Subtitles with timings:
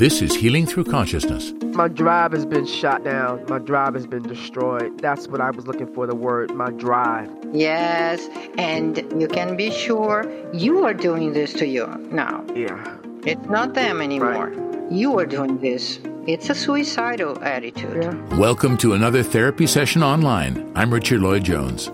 [0.00, 1.52] This is Healing Through Consciousness.
[1.74, 3.44] My drive has been shot down.
[3.50, 4.98] My drive has been destroyed.
[5.02, 7.30] That's what I was looking for the word, my drive.
[7.52, 8.26] Yes,
[8.56, 10.24] and you can be sure
[10.54, 12.42] you are doing this to you now.
[12.54, 12.96] Yeah.
[13.26, 14.48] It's not them anymore.
[14.48, 14.90] Right.
[14.90, 16.00] You are doing this.
[16.26, 18.04] It's a suicidal attitude.
[18.04, 18.36] Yeah.
[18.38, 20.72] Welcome to another therapy session online.
[20.74, 21.90] I'm Richard Lloyd Jones.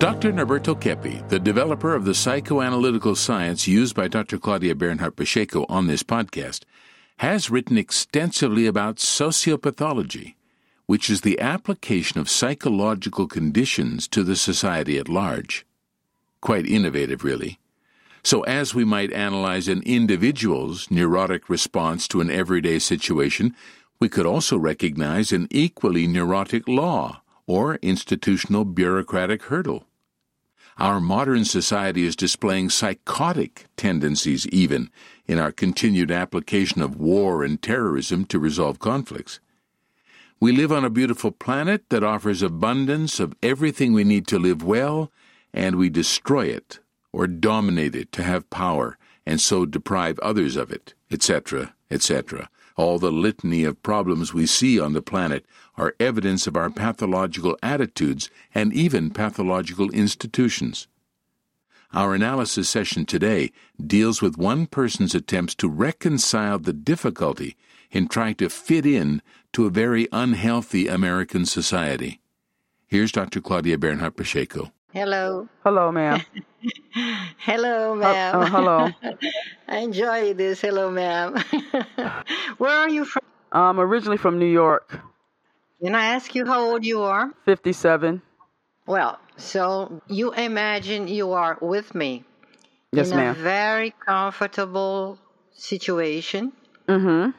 [0.00, 0.32] Dr.
[0.32, 4.38] Norberto Keppe, the developer of the psychoanalytical science used by Dr.
[4.38, 6.64] Claudia Bernhardt Pacheco on this podcast,
[7.18, 10.34] has written extensively about sociopathology,
[10.86, 15.64] which is the application of psychological conditions to the society at large.
[16.40, 17.58] Quite innovative, really.
[18.22, 23.54] So, as we might analyze an individual's neurotic response to an everyday situation,
[24.00, 29.86] we could also recognize an equally neurotic law or institutional bureaucratic hurdle.
[30.78, 34.90] Our modern society is displaying psychotic tendencies, even
[35.26, 39.38] in our continued application of war and terrorism to resolve conflicts.
[40.40, 44.64] We live on a beautiful planet that offers abundance of everything we need to live
[44.64, 45.12] well,
[45.52, 46.80] and we destroy it
[47.12, 52.48] or dominate it to have power and so deprive others of it, etc., etc.
[52.76, 57.56] All the litany of problems we see on the planet are evidence of our pathological
[57.62, 60.88] attitudes and even pathological institutions.
[61.92, 67.56] Our analysis session today deals with one person's attempts to reconcile the difficulty
[67.92, 69.22] in trying to fit in
[69.52, 72.20] to a very unhealthy American society.
[72.88, 73.40] Here's Dr.
[73.40, 74.72] Claudia Bernhardt Pacheco.
[74.94, 75.48] Hello.
[75.64, 76.20] Hello, ma'am.
[77.38, 78.36] hello, ma'am.
[78.36, 78.88] Uh, uh, hello.
[79.68, 80.60] I enjoy this.
[80.60, 81.34] Hello, ma'am.
[82.58, 83.24] Where are you from?
[83.50, 85.00] I'm originally from New York.
[85.82, 87.32] Can I ask you how old you are?
[87.44, 88.22] 57.
[88.86, 92.22] Well, so you imagine you are with me
[92.92, 93.34] yes, in ma'am.
[93.34, 95.18] a very comfortable
[95.54, 96.52] situation.
[96.86, 97.30] Mm-hmm.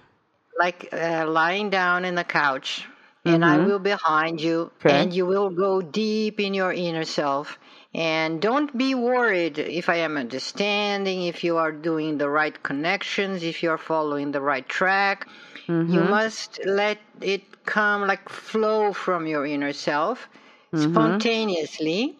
[0.59, 2.85] Like uh, lying down in the couch,
[3.25, 3.61] and mm-hmm.
[3.61, 5.01] I will behind you, okay.
[5.01, 7.57] and you will go deep in your inner self.
[7.93, 13.41] And don't be worried if I am understanding, if you are doing the right connections,
[13.41, 15.27] if you are following the right track.
[15.67, 15.93] Mm-hmm.
[15.93, 20.27] You must let it come like flow from your inner self
[20.73, 20.91] mm-hmm.
[20.91, 22.17] spontaneously.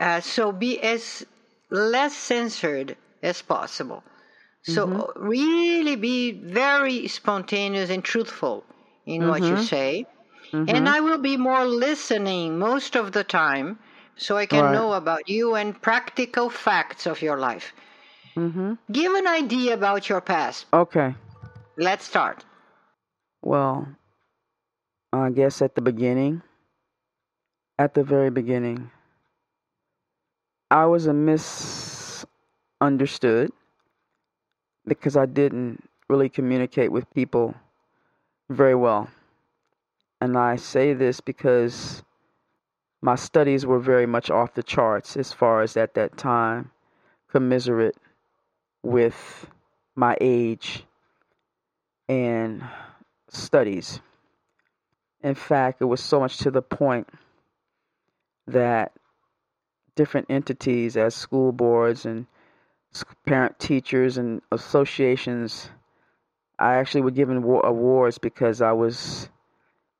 [0.00, 1.26] Uh, so be as
[1.70, 4.02] less censored as possible.
[4.62, 5.28] So mm-hmm.
[5.28, 8.64] really be very spontaneous and truthful
[9.06, 9.62] in what you Mm-hmm.
[9.62, 10.06] say.
[10.52, 10.68] Mhm.
[10.68, 13.78] And I will be more listening most of the time
[14.16, 14.72] so I can Right.
[14.72, 17.72] know about you and practical facts of your life.
[18.36, 18.74] Mm-hmm.
[18.90, 20.66] Give an idea about your past.
[20.72, 21.14] Okay.
[21.76, 22.44] Let's start.
[23.42, 23.88] Well,
[25.12, 26.42] I guess at the beginning,
[27.78, 28.90] at the very beginning,
[30.70, 33.52] I was a misunderstood
[34.86, 37.54] because I didn't really communicate with people
[38.50, 39.08] very well.
[40.20, 42.02] And I say this because
[43.00, 46.72] my studies were very much off the charts as far as at that time,
[47.30, 47.96] commiserate
[48.82, 49.48] with
[49.94, 50.84] my age
[52.08, 52.64] and
[53.28, 54.00] studies.
[55.22, 57.08] In fact, it was so much to the point
[58.46, 58.92] that
[59.94, 62.26] different entities, as school boards and
[63.26, 65.70] parent teachers and associations,
[66.58, 69.28] I actually were given awards because I was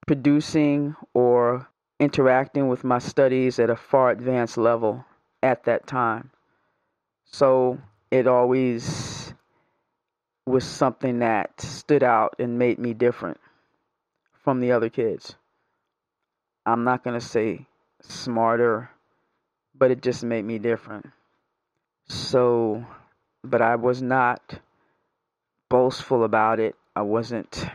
[0.09, 1.69] producing or
[2.01, 5.05] interacting with my studies at a far advanced level
[5.43, 6.31] at that time.
[7.27, 7.79] So
[8.11, 9.35] it always
[10.47, 13.39] was something that stood out and made me different
[14.33, 15.37] from the other kids.
[16.65, 17.67] I'm not going to say
[18.01, 18.89] smarter,
[19.75, 21.05] but it just made me different.
[22.09, 22.83] So,
[23.45, 24.59] but I was not
[25.69, 26.77] boastful about it.
[26.97, 27.67] I wasn't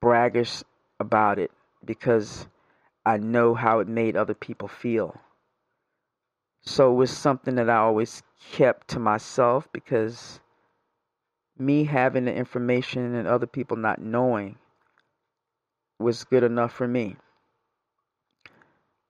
[0.00, 0.62] braggish
[1.00, 1.50] about it
[1.84, 2.46] because
[3.04, 5.18] I know how it made other people feel.
[6.62, 8.22] So it was something that I always
[8.52, 10.40] kept to myself because
[11.58, 14.56] me having the information and other people not knowing
[15.98, 17.16] was good enough for me.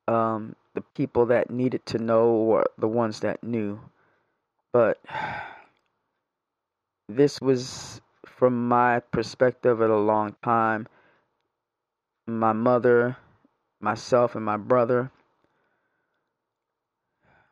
[0.06, 3.80] Um, the people that needed to know were the ones that knew.
[4.72, 4.98] But
[7.08, 10.88] this was, from my perspective, at a long time.
[12.28, 13.16] My mother,
[13.80, 15.10] myself, and my brother.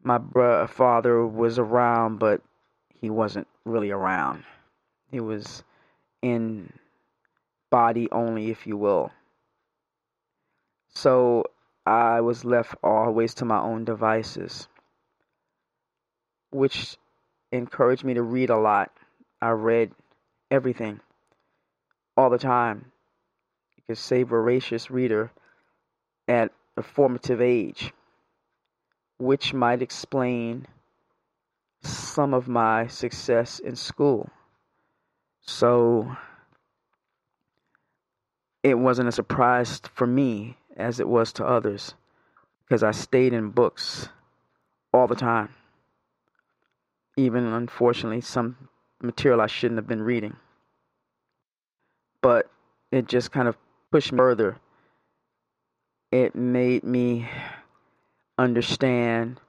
[0.03, 2.43] My bro- father was around, but
[3.01, 4.45] he wasn't really around.
[5.11, 5.65] He was
[6.21, 6.75] in
[7.71, 9.11] body only, if you will.
[10.91, 11.45] So
[11.87, 14.69] I was left always to my own devices,
[16.51, 16.99] which
[17.51, 18.93] encouraged me to read a lot.
[19.41, 19.93] I read
[20.51, 21.01] everything
[22.15, 22.93] all the time.
[23.89, 25.31] Could say voracious reader
[26.27, 27.93] at a formative age,
[29.19, 30.67] which might explain
[31.83, 34.29] some of my success in school.
[35.41, 36.17] So
[38.63, 41.95] it wasn't a surprise for me as it was to others
[42.65, 44.09] because I stayed in books
[44.93, 45.51] all the time.
[47.17, 48.69] Even unfortunately, some
[49.01, 50.37] material I shouldn't have been reading.
[52.21, 52.51] But
[52.91, 53.57] it just kind of
[53.91, 54.57] pushed me further.
[56.13, 57.29] It made me
[58.39, 59.41] understand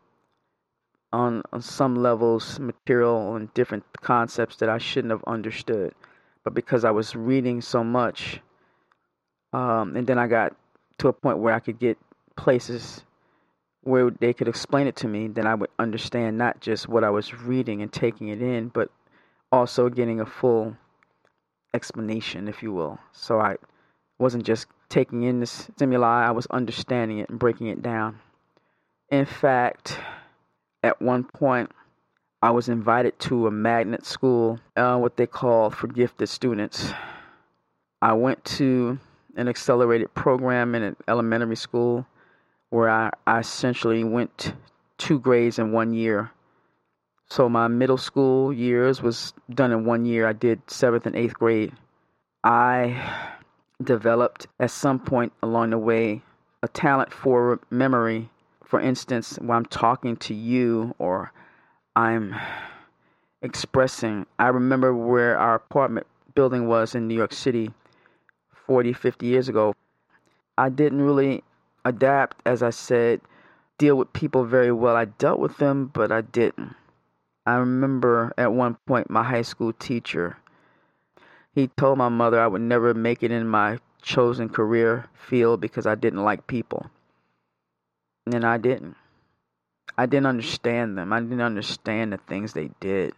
[1.14, 5.94] on, on some levels material and different concepts that I shouldn't have understood.
[6.44, 8.40] But because I was reading so much,
[9.54, 10.56] um, and then I got
[11.00, 11.98] to a point where I could get
[12.36, 13.04] places
[13.84, 17.10] where they could explain it to me, then I would understand not just what I
[17.10, 18.90] was reading and taking it in, but
[19.52, 20.76] also getting a full
[21.74, 23.00] explanation, if you will.
[23.14, 23.56] So I
[24.20, 28.20] wasn't just taking in the stimuli, I was understanding it and breaking it down.
[29.10, 30.00] In fact,
[30.84, 31.72] at one point,
[32.42, 36.92] I was invited to a magnet school, uh, what they call for gifted students.
[38.02, 39.00] I went to
[39.36, 42.06] an accelerated program in an elementary school
[42.70, 44.54] where I, I essentially went
[44.98, 46.32] two grades in one year.
[47.30, 50.28] So my middle school years was done in one year.
[50.28, 51.74] I did seventh and eighth grade.
[52.44, 53.36] I
[53.84, 56.22] developed at some point along the way
[56.64, 58.30] a talent for memory.
[58.64, 61.32] For instance, when I'm talking to you or
[61.96, 62.36] I'm
[63.42, 67.72] expressing, I remember where our apartment building was in New York City
[68.66, 69.74] 40, 50 years ago.
[70.58, 71.44] I didn't really
[71.86, 73.22] adapt, as I said,
[73.78, 74.96] deal with people very well.
[74.96, 76.76] I dealt with them, but I didn't.
[77.46, 80.38] I remember at one point my high school teacher,
[81.58, 85.88] he told my mother I would never make it in my chosen career field because
[85.88, 86.86] I didn't like people.
[88.32, 88.96] And I didn't.
[89.98, 91.12] I didn't understand them.
[91.12, 93.16] I didn't understand the things they did.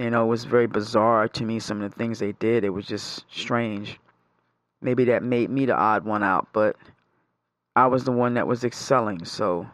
[0.00, 2.64] You know, it was very bizarre to me, some of the things they did.
[2.64, 4.00] It was just strange.
[4.82, 6.74] Maybe that made me the odd one out, but
[7.76, 9.68] I was the one that was excelling, so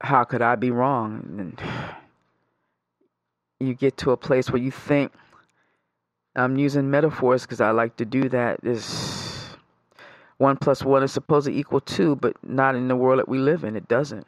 [0.00, 1.22] how could I be wrong?
[1.38, 1.62] And
[3.68, 5.12] you get to a place where you think
[6.36, 8.60] I'm using metaphors because I like to do that.
[8.62, 9.56] Is
[10.38, 13.38] one plus one is supposed to equal two, but not in the world that we
[13.38, 13.76] live in.
[13.76, 14.26] It doesn't.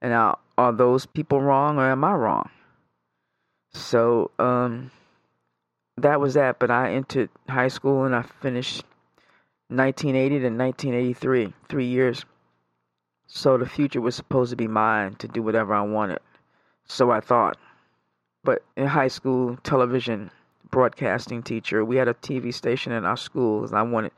[0.00, 2.50] And now, are those people wrong or am I wrong?
[3.72, 4.90] So, um,
[5.96, 6.58] that was that.
[6.58, 8.84] But I entered high school and I finished
[9.68, 12.24] 1980 to 1983, three years.
[13.26, 16.20] So the future was supposed to be mine to do whatever I wanted.
[16.86, 17.56] So I thought.
[18.42, 20.30] But in high school, television
[20.74, 23.64] broadcasting teacher, we had a TV station in our school.
[23.72, 24.10] I wanted,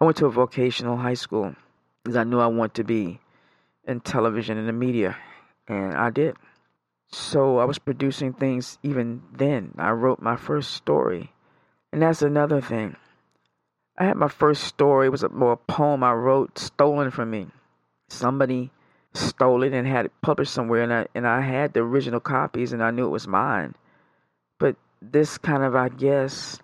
[0.00, 1.54] I went to a vocational high school
[2.02, 3.20] because I knew I wanted to be
[3.86, 5.16] in television and the media,
[5.68, 6.34] and I did.
[7.12, 9.72] So I was producing things even then.
[9.78, 11.32] I wrote my first story.
[11.92, 12.96] And that's another thing.
[13.96, 17.46] I had my first story, it was a, a poem I wrote stolen from me.
[18.08, 18.72] Somebody
[19.14, 22.72] stole it and had it published somewhere and I and I had the original copies
[22.72, 23.76] and I knew it was mine.
[24.58, 26.58] But this kind of I guess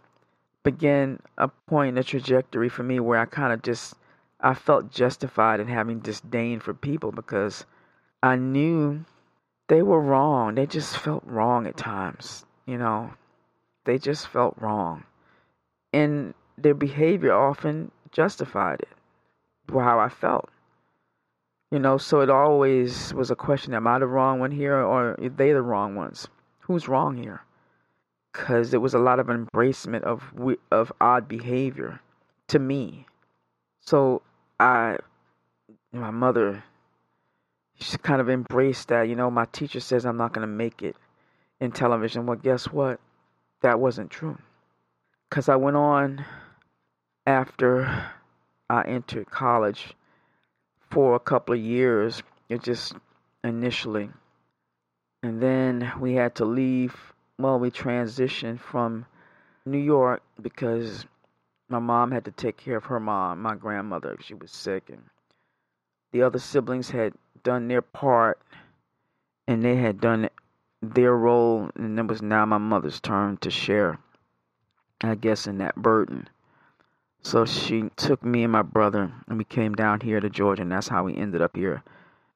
[0.63, 3.95] began a point, a trajectory for me where I kind of just
[4.41, 7.65] I felt justified in having disdain for people because
[8.23, 9.05] I knew
[9.69, 10.55] they were wrong.
[10.55, 13.13] They just felt wrong at times, you know.
[13.85, 15.05] They just felt wrong.
[15.93, 18.89] And their behavior often justified it,
[19.73, 20.51] how I felt.
[21.71, 25.13] You know, so it always was a question am I the wrong one here or
[25.13, 26.29] are they the wrong ones?
[26.61, 27.43] Who's wrong here?
[28.37, 30.23] Because there was a lot of embracement of,
[30.71, 32.01] of odd behavior
[32.49, 33.07] to me.
[33.81, 34.21] So
[34.61, 34.99] I,
[35.93, 36.63] my mother
[37.79, 39.09] she kind of embraced that.
[39.09, 40.97] You know, my teacher says I'm not going to make it
[41.61, 42.27] in television.
[42.27, 43.01] Well, guess what?
[43.63, 44.39] That wasn't true.
[45.29, 46.25] Because I went on
[47.27, 48.11] after
[48.71, 49.95] I entered college
[50.91, 52.23] for a couple of years.
[52.49, 52.95] It just
[53.45, 54.11] initially.
[55.23, 56.95] And then we had to leave.
[57.39, 59.07] Well, we transitioned from
[59.65, 61.05] New York because
[61.69, 64.17] my mom had to take care of her mom, my grandmother.
[64.21, 65.03] She was sick, and
[66.13, 68.41] the other siblings had done their part
[69.47, 70.29] and they had done
[70.83, 73.99] their role, and it was now my mother's turn to share,
[75.01, 76.29] I guess, in that burden.
[77.23, 80.73] So she took me and my brother, and we came down here to Georgia, and
[80.73, 81.83] that's how we ended up here.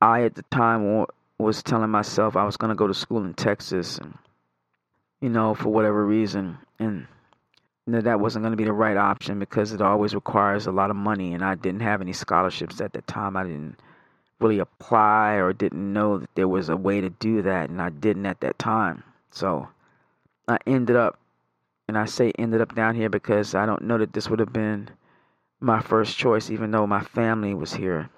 [0.00, 1.07] I, at the time,
[1.38, 4.16] was telling myself I was going to go to school in Texas, and
[5.21, 7.07] you know, for whatever reason, and
[7.87, 10.91] that that wasn't going to be the right option because it always requires a lot
[10.91, 13.37] of money, and I didn't have any scholarships at the time.
[13.37, 13.81] I didn't
[14.41, 17.91] really apply or didn't know that there was a way to do that, and I
[17.91, 19.03] didn't at that time.
[19.31, 19.69] So
[20.49, 21.19] I ended up,
[21.89, 24.53] and I say ended up down here because I don't know that this would have
[24.53, 24.89] been
[25.61, 28.09] my first choice, even though my family was here.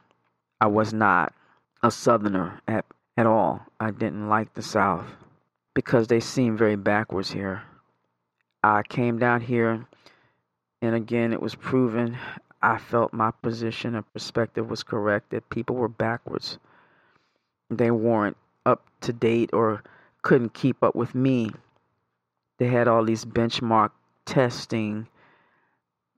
[0.61, 1.35] I was not
[1.82, 2.85] a Southerner at,
[3.16, 3.61] at all.
[3.80, 5.06] I didn't like the South
[5.75, 7.62] because they seemed very backwards here.
[8.62, 9.87] I came down here,
[10.81, 12.17] and again, it was proven
[12.62, 16.59] I felt my position and perspective was correct, that people were backwards.
[17.71, 19.83] They weren't up to date or
[20.23, 21.50] couldn't keep up with me.
[22.59, 23.91] They had all these benchmark
[24.26, 25.09] testing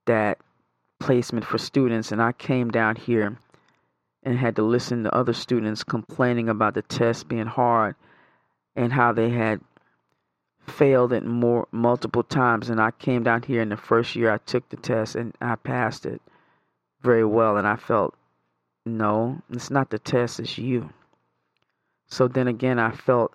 [0.05, 0.39] that
[1.01, 3.39] placement for students, and I came down here
[4.23, 7.95] and had to listen to other students complaining about the test being hard
[8.77, 9.61] and how they had
[10.67, 12.71] failed it more multiple times.
[12.71, 15.57] And I came down here in the first year I took the test and I
[15.57, 16.21] passed it
[17.03, 18.15] very well and I felt
[18.87, 20.91] no it's not the test it's you.
[22.07, 23.33] So then again I felt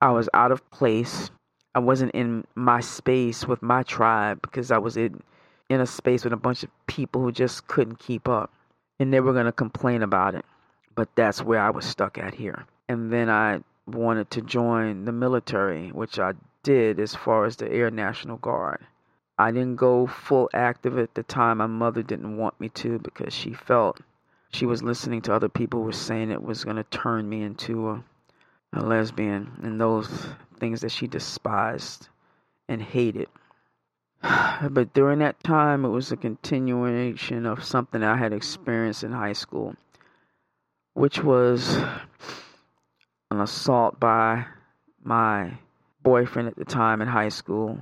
[0.00, 1.30] I was out of place.
[1.74, 5.22] I wasn't in my space with my tribe because I was in
[5.68, 8.52] in a space with a bunch of people who just couldn't keep up
[8.98, 10.44] and they were going to complain about it.
[10.96, 12.66] But that's where I was stuck at here.
[12.88, 17.70] And then I wanted to join the military, which I did as far as the
[17.70, 18.86] Air National Guard.
[19.38, 21.58] I didn't go full active at the time.
[21.58, 24.00] My mother didn't want me to because she felt
[24.52, 27.42] she was listening to other people who were saying it was going to turn me
[27.42, 28.04] into a,
[28.74, 30.26] a lesbian and those
[30.58, 32.08] things that she despised
[32.68, 33.28] and hated.
[34.70, 39.32] But during that time, it was a continuation of something I had experienced in high
[39.32, 39.74] school,
[40.92, 41.82] which was
[43.30, 44.44] an assault by
[45.02, 45.52] my
[46.02, 47.78] boyfriend at the time in high school.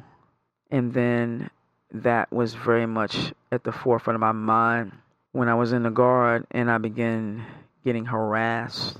[0.71, 1.51] And then
[1.93, 4.93] that was very much at the forefront of my mind
[5.33, 7.47] when I was in the guard and I began
[7.85, 8.99] getting harassed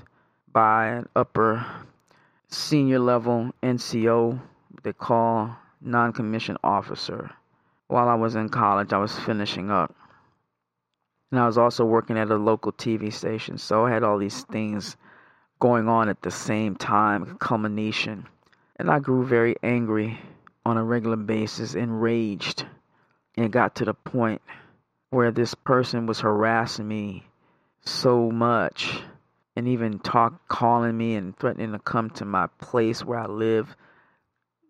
[0.51, 1.65] by an upper
[2.47, 4.39] senior level NCO,
[4.83, 7.31] they call non commissioned officer.
[7.87, 9.95] While I was in college, I was finishing up.
[11.31, 14.43] And I was also working at a local TV station, so I had all these
[14.43, 14.97] things
[15.59, 18.25] going on at the same time, culmination.
[18.77, 20.19] And I grew very angry
[20.65, 22.65] on a regular basis, enraged,
[23.35, 24.41] and got to the point
[25.09, 27.25] where this person was harassing me
[27.81, 29.01] so much
[29.55, 33.75] and even talk calling me and threatening to come to my place where I live.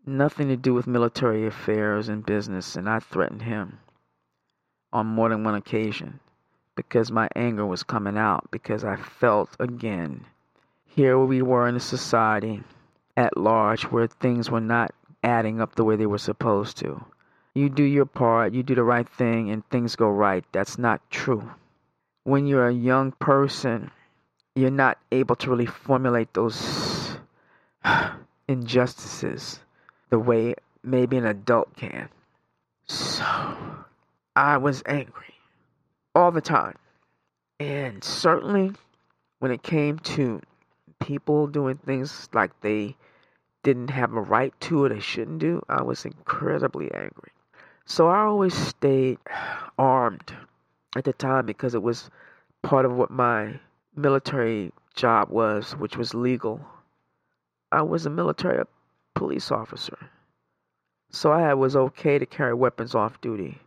[0.05, 3.79] Nothing to do with military affairs and business, and I threatened him
[4.91, 6.19] on more than one occasion
[6.75, 10.25] because my anger was coming out because I felt again
[10.89, 12.63] here we were in a society
[13.15, 14.93] at large where things were not
[15.23, 17.03] adding up the way they were supposed to.
[17.53, 20.43] You do your part, you do the right thing, and things go right.
[20.51, 21.51] That's not true.
[22.23, 23.91] When you're a young person,
[24.55, 27.17] you're not able to really formulate those
[28.47, 29.59] injustices
[30.09, 32.09] the way maybe an adult can.
[32.87, 33.25] So,
[34.35, 35.35] I was angry
[36.15, 36.77] all the time.
[37.59, 38.71] And certainly
[39.39, 40.41] when it came to
[40.99, 42.95] people doing things like they
[43.63, 47.31] didn't have a right to or they shouldn't do, I was incredibly angry.
[47.85, 49.17] So I always stayed
[49.77, 50.33] armed
[50.95, 52.09] at the time because it was
[52.61, 53.59] part of what my
[53.95, 56.61] military job was, which was legal.
[57.71, 58.63] I was a military
[59.15, 59.97] police officer.
[61.11, 63.57] So I was okay to carry weapons off duty.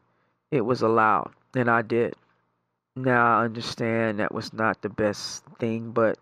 [0.51, 2.15] It was allowed, and I did.
[2.95, 6.19] Now I understand that was not the best thing, but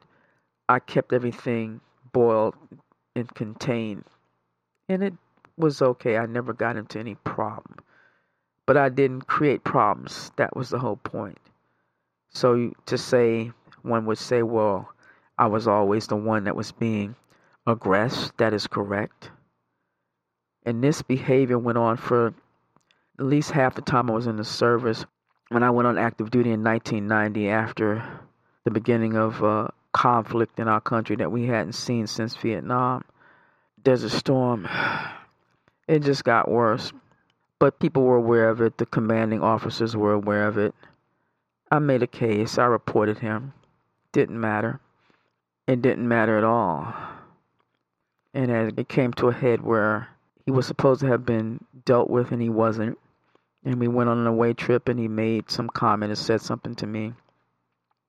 [0.71, 1.81] I kept everything
[2.13, 2.55] boiled
[3.17, 4.05] and contained.
[4.89, 5.15] And it
[5.57, 6.17] was okay.
[6.17, 7.79] I never got into any problem.
[8.67, 10.31] But I didn't create problems.
[10.37, 11.39] That was the whole point.
[12.29, 13.51] So to say,
[13.83, 14.89] one would say, well,
[15.37, 17.17] I was always the one that was being
[17.67, 18.39] aggressed.
[18.39, 19.33] That is correct.
[20.65, 24.45] And this behavior went on for at least half the time I was in the
[24.45, 25.05] service.
[25.49, 28.21] When I went on active duty in 1990 after
[28.63, 33.05] the beginning of uh, conflict in our country that we hadn't seen since Vietnam.
[33.83, 34.69] Desert Storm,
[35.89, 36.93] it just got worse.
[37.59, 40.75] But people were aware of it, the commanding officers were aware of it.
[41.71, 43.53] I made a case, I reported him.
[44.13, 44.81] Didn't matter.
[45.67, 46.93] It didn't matter at all.
[48.35, 50.09] And as it came to a head where
[50.45, 52.99] he was supposed to have been dealt with and he wasn't.
[53.65, 56.75] And we went on an away trip and he made some comment and said something
[56.77, 57.13] to me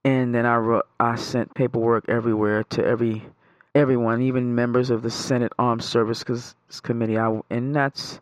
[0.03, 3.25] and then I wrote, I sent paperwork everywhere to every
[3.73, 7.17] everyone, even members of the Senate Armed Services Committee.
[7.17, 8.19] I, and that's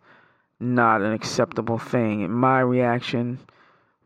[0.59, 2.29] not an acceptable thing.
[2.31, 3.39] My reaction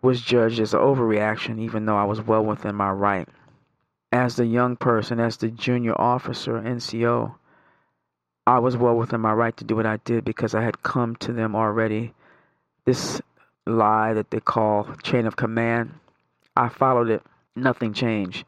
[0.01, 3.27] was judged as an overreaction, even though I was well within my right.
[4.11, 7.33] As the young person, as the junior officer, NCO,
[8.45, 11.15] I was well within my right to do what I did because I had come
[11.17, 12.13] to them already.
[12.85, 13.21] This
[13.65, 15.93] lie that they call chain of command,
[16.55, 17.23] I followed it.
[17.55, 18.45] Nothing changed.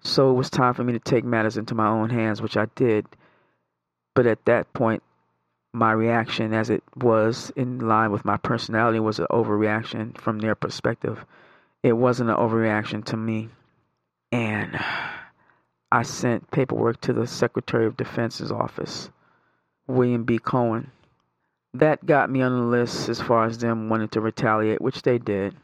[0.00, 2.66] So it was time for me to take matters into my own hands, which I
[2.74, 3.06] did.
[4.14, 5.02] But at that point,
[5.72, 10.54] my reaction, as it was in line with my personality, was an overreaction from their
[10.54, 11.24] perspective.
[11.82, 13.48] It wasn't an overreaction to me.
[14.30, 14.78] And
[15.90, 19.10] I sent paperwork to the Secretary of Defense's office,
[19.86, 20.38] William B.
[20.38, 20.90] Cohen.
[21.72, 25.18] That got me on the list as far as them wanting to retaliate, which they
[25.18, 25.56] did.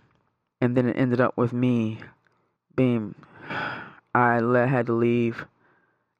[0.61, 2.00] And then it ended up with me
[2.77, 3.15] being
[4.15, 5.45] I had to leave.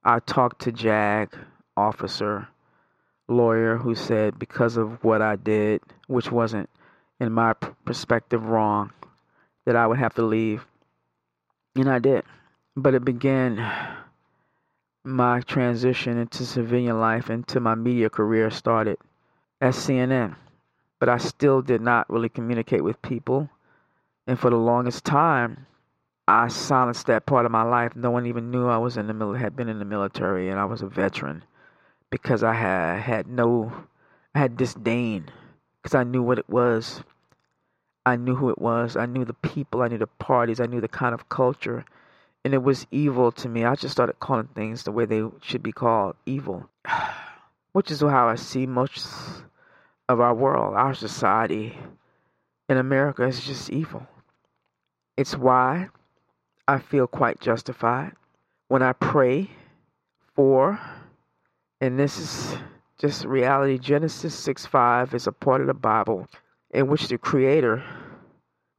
[0.05, 1.37] I talked to JAG
[1.77, 2.49] officer,
[3.29, 6.71] lawyer, who said because of what I did, which wasn't
[7.19, 8.93] in my perspective wrong,
[9.67, 10.65] that I would have to leave.
[11.77, 12.25] And I did.
[12.77, 13.57] But it began
[15.05, 18.99] my transition into civilian life, into my media career started
[19.61, 20.37] at CNN.
[20.99, 23.51] But I still did not really communicate with people.
[24.27, 25.67] And for the longest time,
[26.31, 27.97] I silenced that part of my life.
[27.97, 30.61] No one even knew I was in the mil- had been in the military and
[30.61, 31.43] I was a veteran
[32.09, 33.73] because I had had no
[34.33, 35.29] I had disdain
[35.83, 37.03] because I knew what it was.
[38.07, 38.97] I knew who it was.
[38.97, 39.83] I knew the people.
[39.83, 40.61] I knew the parties.
[40.61, 41.85] I knew the kind of culture.
[42.45, 43.65] And it was evil to me.
[43.65, 46.71] I just started calling things the way they should be called evil,
[47.73, 49.05] which is how I see most
[50.09, 51.77] of our world, our society
[52.69, 54.07] in America is just evil.
[55.17, 55.89] It's why
[56.71, 58.13] I feel quite justified
[58.69, 59.51] when I pray
[60.37, 60.79] for,
[61.81, 62.57] and this is
[62.97, 63.77] just reality.
[63.77, 66.29] Genesis 6 5 is a part of the Bible
[66.71, 67.83] in which the Creator,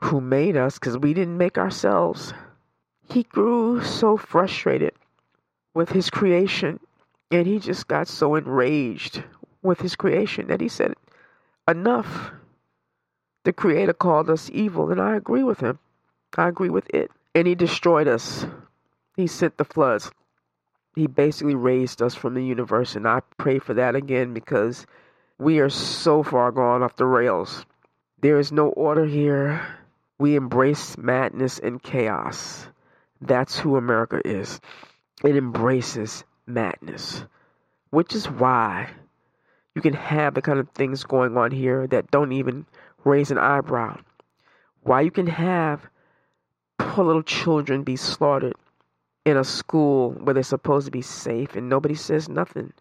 [0.03, 2.33] who made us, because we didn't make ourselves,
[3.09, 4.93] he grew so frustrated
[5.73, 6.79] with his creation
[7.29, 9.21] and he just got so enraged
[9.63, 10.93] with his creation that he said,
[11.67, 12.31] Enough.
[13.43, 15.77] The Creator called us evil, and I agree with him.
[16.37, 18.45] I agree with it and he destroyed us.
[19.15, 20.11] He sent the floods.
[20.95, 24.85] He basically raised us from the universe, and I pray for that again because
[25.37, 27.65] we are so far gone off the rails.
[28.21, 29.65] There is no order here.
[30.19, 32.67] We embrace madness and chaos.
[33.21, 34.59] That's who America is.
[35.23, 37.23] It embraces madness,
[37.89, 38.89] which is why
[39.75, 42.65] you can have the kind of things going on here that don't even
[43.05, 43.97] raise an eyebrow.
[44.81, 45.87] Why you can have
[46.91, 48.55] poor little children be slaughtered
[49.25, 52.73] in a school where they're supposed to be safe and nobody says nothing.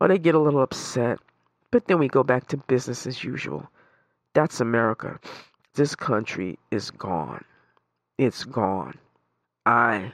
[0.00, 1.20] Or they get a little upset.
[1.70, 3.70] But then we go back to business as usual.
[4.34, 5.20] That's America.
[5.74, 7.44] This country is gone.
[8.18, 8.98] It's gone.
[9.64, 10.10] I.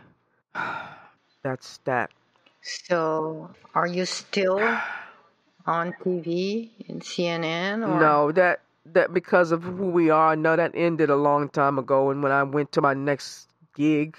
[1.42, 2.10] That's that.
[2.60, 4.60] So, are you still
[5.64, 7.88] on TV in CNN?
[7.88, 8.00] Or?
[8.00, 12.10] No, that that because of who we are, no, that ended a long time ago.
[12.10, 14.16] And when I went to my next gig,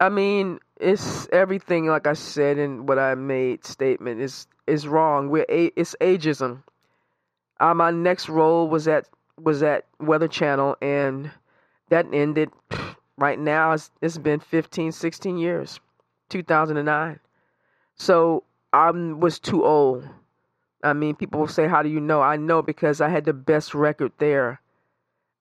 [0.00, 5.28] I mean, it's everything like I said in what I made statement is is wrong.
[5.28, 6.62] We're it's ageism.
[7.60, 9.08] Uh, my next role was at
[9.40, 11.30] was at Weather Channel, and
[11.88, 12.50] that ended.
[13.18, 15.78] Right now, it's, it's been 15, 16 years,
[16.30, 17.20] 2009.
[17.94, 20.08] So I was too old
[20.82, 22.22] I mean, people will say, How do you know?
[22.22, 24.60] I know because I had the best record there.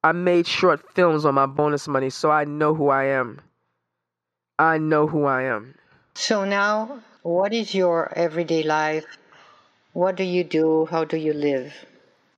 [0.04, 3.42] I made short films on my bonus money, so I know who I am.
[4.58, 5.76] I know who I am.
[6.16, 9.06] So now, what is your everyday life?
[9.94, 10.88] What do you do?
[10.90, 11.74] How do you live?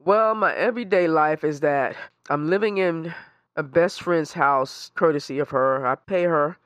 [0.03, 1.95] Well, my everyday life is that
[2.29, 3.13] I'm living in
[3.55, 5.85] a best friend's house, courtesy of her.
[5.85, 6.57] I pay her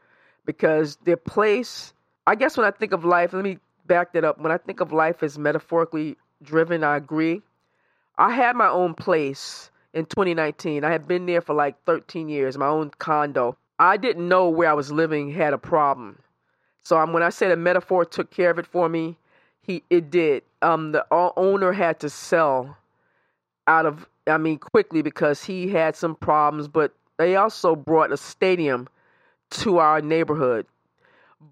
[0.45, 1.93] because their place,
[2.25, 4.39] I guess when I think of life, let me back that up.
[4.39, 7.41] When I think of life as metaphorically driven, I agree.
[8.17, 10.83] I had my own place in 2019.
[10.83, 13.57] I had been there for like 13 years, my own condo.
[13.79, 16.19] I didn't know where I was living had a problem.
[16.83, 19.17] So um, when I say the metaphor took care of it for me,
[19.61, 20.43] he it did.
[20.61, 22.77] Um, the owner had to sell
[23.67, 26.67] out of, I mean, quickly because he had some problems.
[26.67, 28.87] But they also brought a stadium
[29.49, 30.65] to our neighborhood.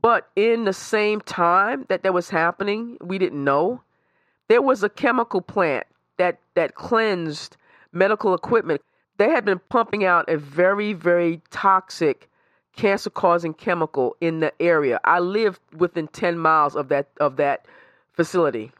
[0.02, 3.82] But in the same time that that was happening, we didn't know
[4.48, 5.86] there was a chemical plant
[6.18, 7.58] that that cleansed
[7.92, 8.82] medical equipment.
[9.18, 12.30] They had been pumping out a very very toxic
[12.76, 15.00] cancer causing chemical in the area.
[15.06, 17.66] I lived within 10 miles of that of that
[18.14, 18.72] facility.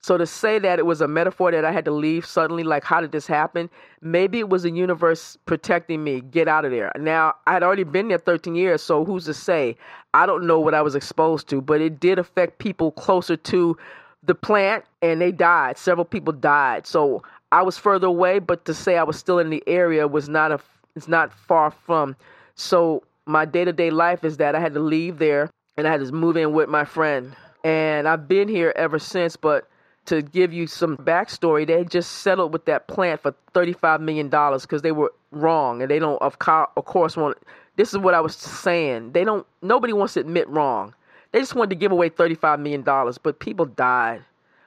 [0.00, 2.84] So to say that it was a metaphor that I had to leave suddenly, like
[2.84, 3.70] how did this happen?
[4.02, 6.20] Maybe it was the universe protecting me.
[6.20, 6.92] Get out of there.
[6.98, 9.76] Now I had already been there 13 years, so who's to say?
[10.12, 13.78] I don't know what I was exposed to, but it did affect people closer to
[14.26, 15.78] the plant, and they died.
[15.78, 16.86] Several people died.
[16.86, 20.28] So I was further away, but to say I was still in the area was
[20.28, 20.60] not a.
[20.96, 22.16] It's not far from.
[22.54, 25.90] So my day to day life is that I had to leave there and I
[25.90, 27.34] had to move in with my friend,
[27.64, 29.68] and I've been here ever since, but
[30.06, 34.82] to give you some backstory, they just settled with that plant for $35 million because
[34.82, 35.80] they were wrong.
[35.80, 37.38] And they don't, of, course, want.
[37.76, 39.12] This is what I was saying.
[39.12, 40.94] They don't, nobody wants to admit wrong.
[41.34, 44.22] They just wanted to give away $35 million, but people died.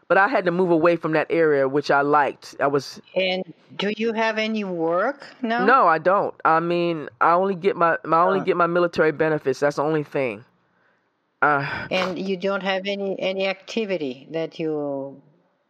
[0.10, 2.58] But I had to move away from that area, which I liked.
[2.60, 3.02] I was.
[3.16, 5.64] And do you have any work now?
[5.64, 6.36] No, I don't.
[6.44, 8.44] I mean, I only get my, I only oh.
[8.44, 9.62] get my military benefits.
[9.62, 10.44] That's the only thing.
[11.42, 15.22] Uh, and you don't have any any activity that you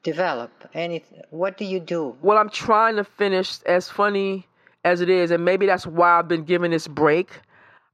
[0.02, 0.50] develop?
[0.74, 1.04] Any?
[1.30, 2.16] What do you do?
[2.24, 3.62] Well, I'm trying to finish.
[3.68, 4.48] As funny
[4.84, 7.30] as it is, and maybe that's why I've been given this break.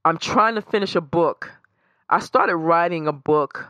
[0.06, 1.52] I'm trying to finish a book.
[2.10, 3.68] I started writing a book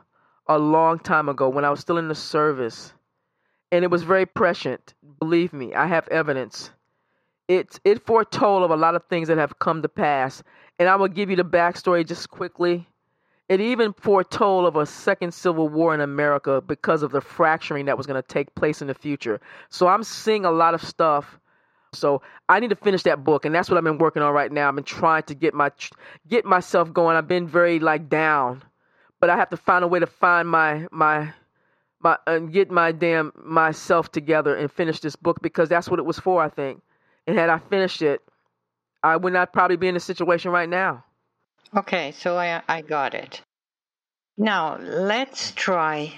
[0.47, 2.93] a long time ago when I was still in the service,
[3.71, 4.93] and it was very prescient.
[5.19, 6.71] Believe me, I have evidence.
[7.47, 10.43] It it foretold of a lot of things that have come to pass,
[10.79, 12.87] and I will give you the backstory just quickly
[13.49, 17.97] it even foretold of a second civil war in America because of the fracturing that
[17.97, 19.41] was going to take place in the future.
[19.69, 21.39] So I'm seeing a lot of stuff.
[21.93, 24.51] So I need to finish that book, and that's what I've been working on right
[24.51, 24.69] now.
[24.69, 25.71] I've been trying to get my
[26.27, 27.15] get myself going.
[27.15, 28.63] I've been very like down,
[29.19, 31.33] but I have to find a way to find my my
[31.99, 36.05] my and get my damn myself together and finish this book because that's what it
[36.05, 36.41] was for.
[36.41, 36.81] I think,
[37.27, 38.21] and had I finished it,
[39.03, 41.03] I would not probably be in this situation right now.
[41.75, 43.41] Okay, so I, I got it.
[44.37, 46.13] Now, let's try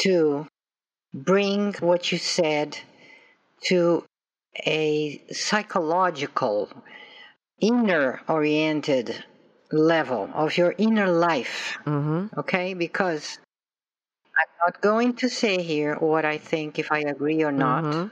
[0.00, 0.46] to
[1.14, 2.78] bring what you said
[3.64, 4.04] to
[4.56, 6.68] a psychological,
[7.60, 9.24] inner oriented
[9.70, 11.78] level of your inner life.
[11.86, 12.38] Mm-hmm.
[12.38, 12.74] Okay?
[12.74, 13.38] Because
[14.36, 18.08] I'm not going to say here what I think if I agree or not, mm-hmm.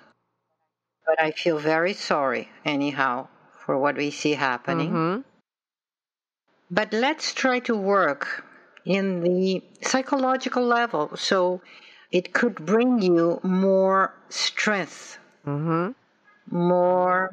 [1.06, 3.28] but I feel very sorry, anyhow,
[3.64, 4.90] for what we see happening.
[4.90, 5.20] Mm-hmm.
[6.70, 8.44] But let's try to work
[8.84, 11.60] in the psychological level so
[12.12, 15.92] it could bring you more strength, mm-hmm.
[16.50, 17.30] More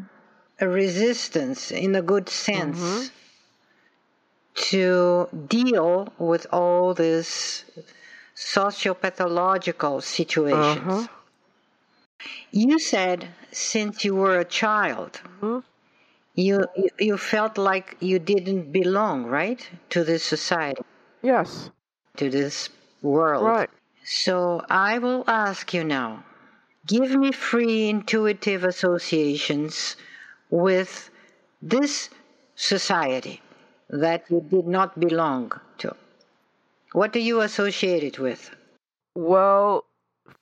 [0.59, 3.07] resistance in a good sense mm-hmm.
[4.55, 7.63] to deal with all these
[8.35, 10.87] sociopathological situations.
[10.87, 11.07] Uh-huh.
[12.51, 15.59] You said since you were a child, mm-hmm
[16.37, 16.67] you
[16.99, 20.83] you felt like you didn't belong, right, to this society.
[21.21, 21.71] Yes.
[22.17, 22.69] To this
[23.01, 23.43] world.
[23.43, 23.69] Right.
[24.05, 26.23] So I will ask you now.
[26.87, 29.97] Give me free intuitive associations
[30.49, 31.11] with
[31.61, 32.09] this
[32.55, 33.41] society
[33.89, 35.95] that you did not belong to.
[36.93, 38.49] What do you associate it with?
[39.13, 39.85] Well,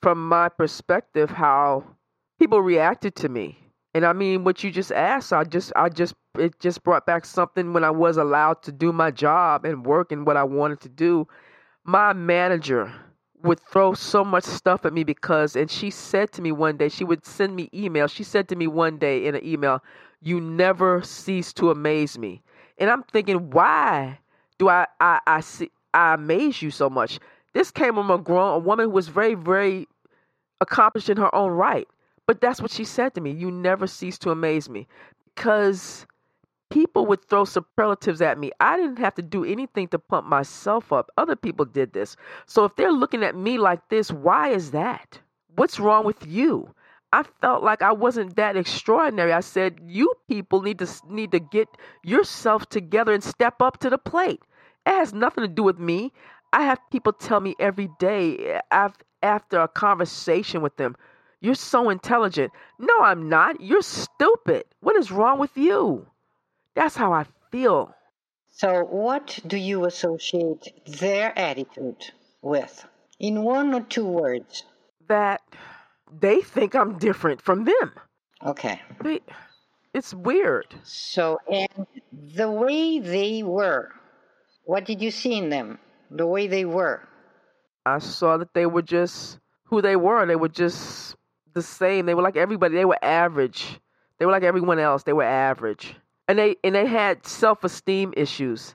[0.00, 1.84] from my perspective, how
[2.38, 6.12] people reacted to me and I mean, what you just asked, I just, I just,
[6.38, 10.12] it just brought back something when I was allowed to do my job and work
[10.12, 11.26] and what I wanted to do.
[11.82, 12.92] My manager
[13.46, 16.88] would throw so much stuff at me because, and she said to me one day,
[16.88, 18.10] she would send me emails.
[18.10, 19.82] She said to me one day in an email,
[20.20, 22.42] "You never cease to amaze me."
[22.78, 24.18] And I'm thinking, why
[24.58, 27.18] do I, I, I see, I amaze you so much?
[27.54, 29.88] This came from a grown, a woman who was very, very
[30.60, 31.88] accomplished in her own right.
[32.26, 33.30] But that's what she said to me.
[33.30, 34.86] You never cease to amaze me.
[35.34, 36.06] Because
[36.70, 38.50] people would throw superlatives at me.
[38.60, 41.10] I didn't have to do anything to pump myself up.
[41.16, 42.16] Other people did this.
[42.46, 45.20] So if they're looking at me like this, why is that?
[45.54, 46.74] What's wrong with you?
[47.12, 49.32] I felt like I wasn't that extraordinary.
[49.32, 51.68] I said, "You people need to need to get
[52.02, 54.42] yourself together and step up to the plate."
[54.84, 56.12] It has nothing to do with me.
[56.52, 58.90] I have people tell me every day eh,
[59.22, 60.96] after a conversation with them,
[61.40, 62.52] you're so intelligent.
[62.78, 63.60] No, I'm not.
[63.60, 64.64] You're stupid.
[64.80, 66.06] What is wrong with you?
[66.76, 67.92] That's how I feel.
[68.52, 72.12] So, what do you associate their attitude
[72.42, 72.86] with?
[73.18, 74.62] In one or two words?
[75.08, 75.40] That
[76.20, 77.92] they think I'm different from them.
[78.44, 78.80] Okay.
[79.02, 79.20] They,
[79.94, 80.66] it's weird.
[80.84, 83.90] So, and the way they were,
[84.64, 85.78] what did you see in them?
[86.10, 87.08] The way they were?
[87.86, 90.26] I saw that they were just who they were.
[90.26, 91.16] They were just
[91.54, 92.04] the same.
[92.04, 92.74] They were like everybody.
[92.74, 93.80] They were average.
[94.18, 95.02] They were like everyone else.
[95.04, 95.96] They were average.
[96.28, 98.74] And they and they had self-esteem issues.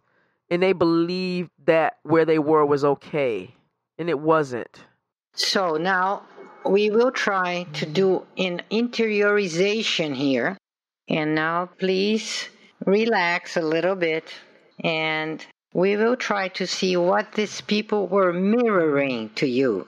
[0.50, 3.56] And they believed that where they were was okay.
[3.98, 4.84] And it wasn't.
[5.34, 6.24] So now
[6.66, 10.58] we will try to do an interiorization here.
[11.08, 12.50] And now please
[12.86, 14.34] relax a little bit
[14.84, 19.88] and we will try to see what these people were mirroring to you.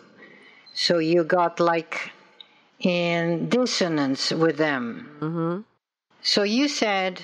[0.73, 2.12] So you got like
[2.80, 5.17] in dissonance with them.
[5.19, 5.62] Mm-hmm.
[6.21, 7.21] So you said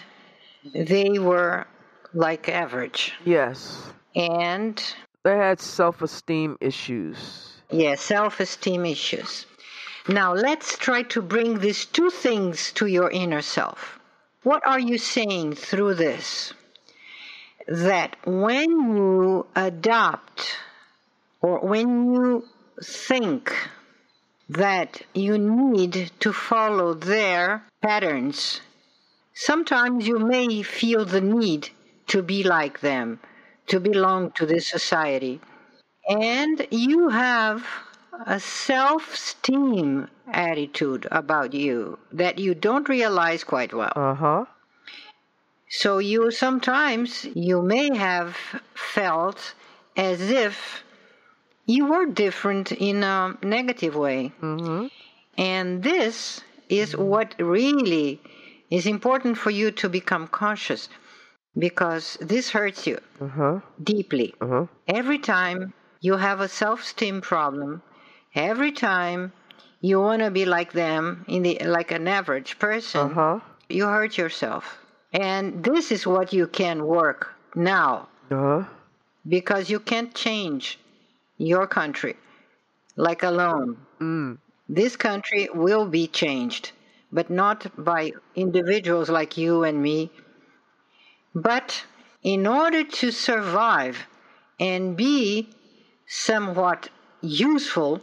[0.74, 1.66] they were
[2.14, 3.14] like average.
[3.26, 3.92] Yes.
[4.16, 4.82] And
[5.24, 7.54] They had self esteem issues.
[7.72, 9.46] yeah, self esteem issues.
[10.08, 14.00] Now let's try to bring these two things to your inner self.
[14.44, 16.54] What are you saying through this?
[17.68, 20.58] That when you adopt
[21.42, 22.46] or when you
[22.82, 23.54] think
[24.50, 28.62] that you need to follow their patterns,
[29.40, 31.70] sometimes you may feel the need
[32.08, 33.20] to be like them,
[33.68, 35.40] to belong to this society.
[36.10, 37.66] And you have
[38.26, 43.94] a self esteem attitude about you that you don't realize quite well.
[43.96, 44.46] Uh huh.
[45.70, 48.36] So you sometimes you may have
[48.74, 49.54] felt
[49.96, 50.84] as if
[51.66, 54.34] you were different in a negative way.
[54.42, 54.88] Mm-hmm.
[55.38, 58.20] And this is what really
[58.70, 60.90] is important for you to become conscious
[61.58, 63.60] because this hurts you Uh huh.
[63.84, 64.34] deeply.
[64.42, 64.66] Uh huh.
[64.88, 67.82] Every time you have a self esteem problem,
[68.36, 69.32] every time
[69.82, 73.40] you want to be like them, in the, like an average person, Uh huh.
[73.70, 74.78] you hurt yourself.
[75.14, 78.64] And this is what you can work now Uh huh.
[79.28, 80.80] because you can't change
[81.38, 82.16] your country
[82.96, 83.78] like alone.
[84.00, 84.38] Mm.
[84.68, 86.72] This country will be changed,
[87.12, 90.12] but not by individuals like you and me.
[91.34, 91.84] But
[92.24, 94.08] in order to survive
[94.60, 95.50] and be
[96.08, 96.90] somewhat
[97.22, 98.02] useful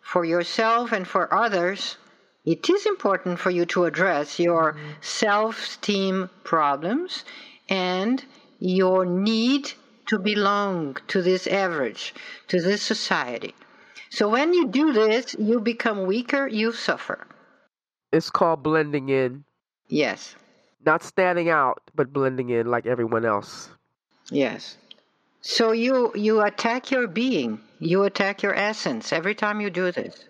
[0.00, 1.96] for yourself and for others,
[2.44, 4.90] it is important for you to address your mm-hmm.
[5.00, 7.24] self esteem problems
[7.68, 8.24] and
[8.58, 9.72] your need
[10.06, 12.14] to belong to this average,
[12.48, 13.54] to this society.
[14.10, 17.26] So when you do this, you become weaker, you suffer.
[18.12, 19.44] It's called blending in.
[19.88, 20.34] Yes,
[20.86, 23.70] Not standing out, but blending in like everyone else.
[24.30, 24.76] yes.
[25.42, 30.24] So you you attack your being, you attack your essence every time you do this.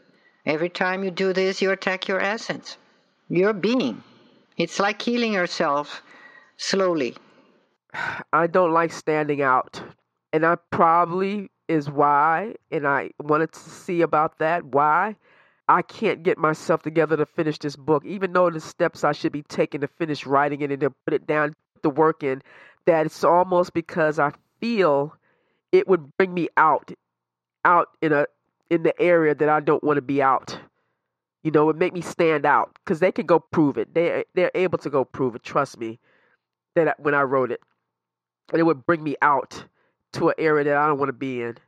[0.46, 2.76] Every time you do this, you attack your essence,
[3.28, 4.02] your being.
[4.56, 6.02] It's like healing yourself
[6.56, 7.16] slowly.
[8.32, 9.82] I don't like standing out.
[10.32, 15.16] And I probably is why, and I wanted to see about that, why
[15.70, 19.30] I can't get myself together to finish this book, even though the steps I should
[19.30, 22.42] be taking to finish writing it and to put it down, put the work in,
[22.86, 25.14] that it's almost because I feel
[25.70, 26.90] it would bring me out,
[27.64, 28.26] out in a
[28.68, 30.58] in the area that I don't want to be out.
[31.44, 33.94] You know, it make me stand out because they can go prove it.
[33.94, 35.44] They they're able to go prove it.
[35.44, 36.00] Trust me.
[36.74, 37.60] That when I wrote it,
[38.52, 39.64] it would bring me out
[40.14, 41.58] to an area that I don't want to be in.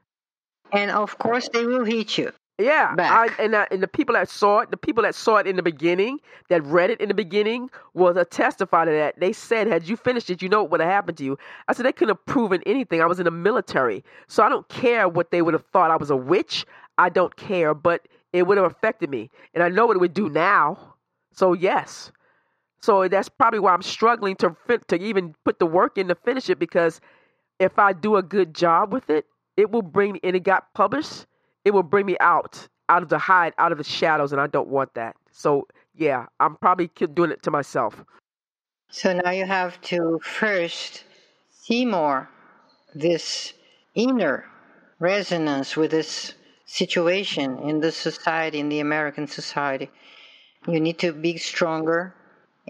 [0.72, 2.32] And of course, they will hit you.
[2.62, 5.46] Yeah, I, and I, and the people that saw it, the people that saw it
[5.46, 9.18] in the beginning, that read it in the beginning, was a testify to that.
[9.18, 11.72] They said, "Had you finished it, you know what would have happened to you." I
[11.72, 13.00] said they couldn't have proven anything.
[13.00, 15.90] I was in the military, so I don't care what they would have thought.
[15.90, 16.64] I was a witch.
[16.98, 20.14] I don't care, but it would have affected me, and I know what it would
[20.14, 20.94] do now.
[21.32, 22.12] So yes,
[22.80, 24.56] so that's probably why I'm struggling to
[24.88, 27.00] to even put the work in to finish it because
[27.58, 31.26] if I do a good job with it, it will bring and it got published,
[31.64, 34.46] it will bring me out out of the hide, out of the shadows, and I
[34.46, 35.16] don't want that.
[35.30, 38.04] So yeah, I'm probably doing it to myself.
[38.90, 41.04] So now you have to first
[41.50, 42.28] see more
[42.94, 43.54] this
[43.94, 44.44] inner
[44.98, 46.34] resonance with this
[46.66, 49.90] situation in the society, in the American society.
[50.66, 52.14] You need to be stronger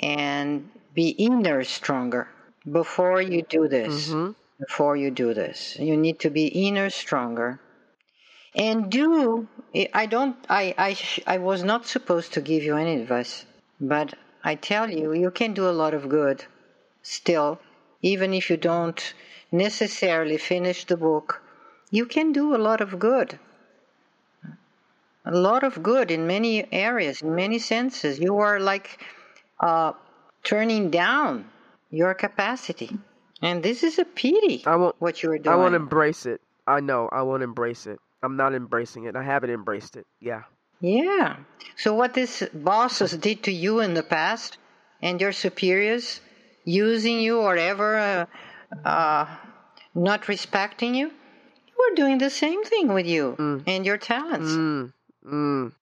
[0.01, 2.29] and be inner stronger
[2.71, 4.11] before you do this.
[4.11, 4.35] Mhm.
[4.59, 7.59] Before you do this, you need to be inner stronger.
[8.55, 9.49] And do
[9.95, 13.47] I don't I I I was not supposed to give you any advice,
[13.81, 16.45] but I tell you you can do a lot of good
[17.03, 17.59] still
[18.03, 19.15] even if you don't
[19.51, 21.41] necessarily finish the book.
[21.91, 23.39] You can do a lot of good.
[25.25, 28.19] A lot of good in many areas, in many senses.
[28.19, 29.01] You are like
[29.61, 29.93] uh,
[30.43, 31.49] turning down
[31.91, 32.99] your capacity.
[33.41, 34.97] And this is a pity I won't.
[34.99, 35.55] what you are doing.
[35.55, 36.41] I won't embrace it.
[36.67, 37.09] I know.
[37.13, 38.01] I won't embrace it.
[38.23, 39.17] I'm not embracing it.
[39.17, 40.07] I haven't embraced it.
[40.21, 40.43] Yeah.
[40.81, 41.37] Yeah.
[41.77, 44.59] So what these bosses did to you in the past,
[45.01, 46.21] and your superiors
[46.65, 48.27] using you or ever uh,
[48.89, 49.27] uh,
[49.95, 53.63] not respecting you, it were doing the same thing with you Mm.
[53.67, 54.53] and your talents.
[54.53, 54.93] Mm.
[55.27, 55.73] Mm.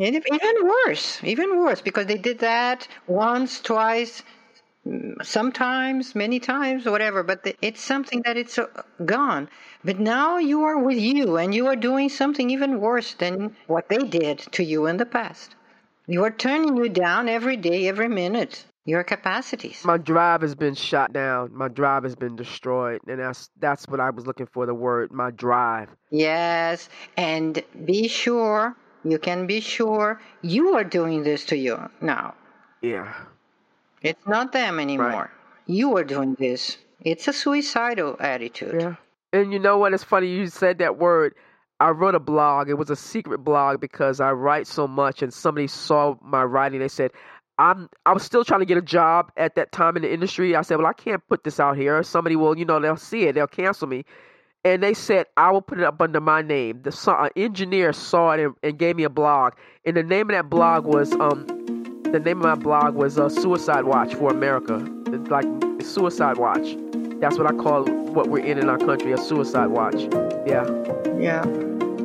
[0.00, 0.56] And even
[0.86, 4.22] worse, even worse, because they did that once, twice,
[5.22, 7.22] sometimes, many times, whatever.
[7.22, 8.66] But the, it's something that it's uh,
[9.04, 9.48] gone.
[9.84, 13.88] But now you are with you, and you are doing something even worse than what
[13.88, 15.54] they did to you in the past.
[16.06, 18.64] You are turning you down every day, every minute.
[18.86, 19.84] Your capacities.
[19.84, 21.50] My drive has been shot down.
[21.52, 24.64] My drive has been destroyed, and that's that's what I was looking for.
[24.64, 25.90] The word, my drive.
[26.10, 28.74] Yes, and be sure,
[29.04, 32.34] you can be sure you are doing this to you now.
[32.80, 33.12] Yeah.
[34.02, 35.30] It's not them anymore.
[35.66, 36.78] You are doing this.
[37.00, 38.80] It's a suicidal attitude.
[38.80, 38.94] Yeah.
[39.32, 39.92] And you know what?
[39.92, 41.34] It's funny you said that word.
[41.80, 42.68] I wrote a blog.
[42.68, 46.80] It was a secret blog because I write so much, and somebody saw my writing.
[46.80, 47.12] They said,
[47.58, 50.56] "I'm." I was still trying to get a job at that time in the industry.
[50.56, 52.02] I said, "Well, I can't put this out here.
[52.02, 53.34] Somebody will, you know, they'll see it.
[53.34, 54.04] They'll cancel me."
[54.64, 58.32] And they said, "I will put it up under my name." The an engineer saw
[58.32, 59.52] it and, and gave me a blog.
[59.84, 61.46] And the name of that blog was um,
[62.12, 64.86] the name of my blog was uh, Suicide Watch for America.
[65.06, 65.46] It's like
[65.82, 66.76] Suicide Watch.
[67.20, 70.00] That's what I call what we're in in our country, a suicide watch.
[70.46, 70.66] Yeah.
[71.18, 71.42] Yeah,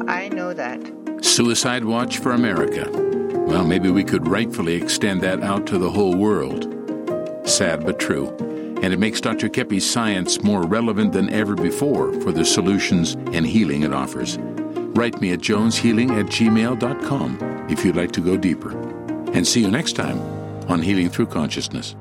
[0.08, 0.80] I know that.
[1.22, 2.89] Suicide Watch for America.
[3.48, 6.63] Well, maybe we could rightfully extend that out to the whole world.
[7.48, 8.30] Sad but true.
[8.82, 9.50] And it makes Dr.
[9.50, 14.38] Keppe's science more relevant than ever before for the solutions and healing it offers.
[14.96, 18.93] Write me at joneshealing at gmail.com if you'd like to go deeper.
[19.34, 20.19] And see you next time
[20.69, 21.96] on Healing Through Consciousness.